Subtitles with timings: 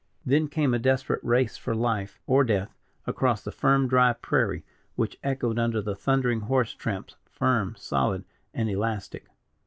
[0.25, 2.73] Then came a desperate race, for life or death,
[3.05, 4.63] across the firm dry prairie,
[4.95, 9.27] which echoed under the thundering horse tramps firm, solid, and elastic.